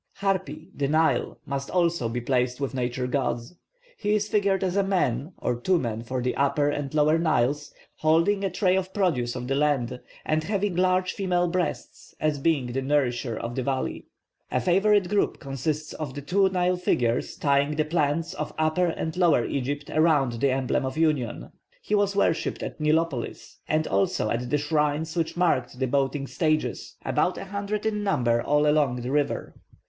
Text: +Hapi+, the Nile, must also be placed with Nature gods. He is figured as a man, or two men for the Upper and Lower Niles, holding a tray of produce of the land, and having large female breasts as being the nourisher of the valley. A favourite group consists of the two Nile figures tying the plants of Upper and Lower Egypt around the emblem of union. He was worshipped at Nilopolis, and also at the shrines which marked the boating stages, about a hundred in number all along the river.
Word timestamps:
+Hapi+, 0.19 0.71
the 0.75 0.87
Nile, 0.87 1.37
must 1.45 1.69
also 1.69 2.09
be 2.09 2.19
placed 2.19 2.59
with 2.59 2.73
Nature 2.73 3.05
gods. 3.05 3.53
He 3.97 4.15
is 4.15 4.27
figured 4.27 4.63
as 4.63 4.75
a 4.75 4.81
man, 4.81 5.33
or 5.37 5.55
two 5.61 5.77
men 5.77 6.01
for 6.01 6.23
the 6.23 6.35
Upper 6.35 6.69
and 6.69 6.91
Lower 6.95 7.19
Niles, 7.19 7.71
holding 7.97 8.43
a 8.43 8.49
tray 8.49 8.75
of 8.75 8.95
produce 8.95 9.35
of 9.35 9.47
the 9.47 9.53
land, 9.53 9.99
and 10.25 10.43
having 10.43 10.75
large 10.75 11.13
female 11.13 11.47
breasts 11.47 12.15
as 12.19 12.39
being 12.39 12.71
the 12.73 12.81
nourisher 12.81 13.37
of 13.37 13.53
the 13.53 13.61
valley. 13.61 14.07
A 14.49 14.59
favourite 14.59 15.07
group 15.07 15.39
consists 15.39 15.93
of 15.93 16.15
the 16.15 16.21
two 16.23 16.49
Nile 16.49 16.77
figures 16.77 17.35
tying 17.37 17.75
the 17.75 17.85
plants 17.85 18.33
of 18.33 18.55
Upper 18.57 18.87
and 18.87 19.15
Lower 19.15 19.45
Egypt 19.45 19.91
around 19.91 20.39
the 20.41 20.49
emblem 20.49 20.83
of 20.83 20.97
union. 20.97 21.51
He 21.79 21.93
was 21.93 22.15
worshipped 22.15 22.63
at 22.63 22.79
Nilopolis, 22.81 23.59
and 23.67 23.85
also 23.85 24.31
at 24.31 24.49
the 24.49 24.57
shrines 24.57 25.15
which 25.15 25.37
marked 25.37 25.77
the 25.77 25.85
boating 25.85 26.25
stages, 26.25 26.95
about 27.05 27.37
a 27.37 27.45
hundred 27.45 27.85
in 27.85 28.01
number 28.03 28.41
all 28.41 28.65
along 28.67 29.01
the 29.01 29.11
river. 29.11 29.53